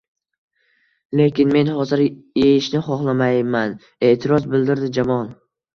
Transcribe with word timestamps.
Lekin 1.21 1.53
men 1.57 1.69
hozir 1.81 2.03
eyishni 2.07 2.83
xohlamayman, 2.89 3.79
e`tiroz 4.11 4.53
bildirdi 4.57 4.95
Jamol 5.01 5.33